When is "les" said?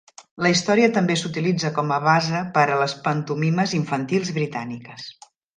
2.85-2.97